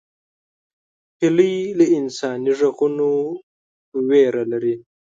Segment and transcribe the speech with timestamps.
[1.19, 3.09] هیلۍ له انساني غږونو
[4.09, 4.75] ویره لري